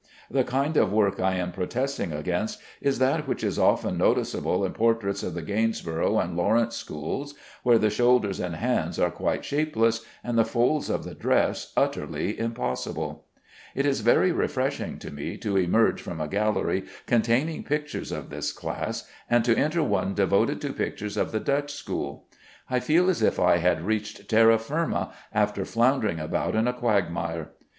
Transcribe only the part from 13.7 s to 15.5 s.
It is very refreshing to me